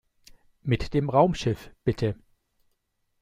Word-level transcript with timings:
Mit 0.63 0.95
dem 0.95 1.09
Raumschiff, 1.11 1.69
bitte! 1.83 2.15